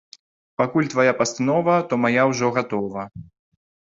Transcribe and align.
Пакуль 0.61 0.87
твая 0.93 1.13
пастанова, 1.21 1.75
то 1.91 2.03
мая 2.07 2.23
ўжо 2.33 2.51
гатова. 2.59 3.09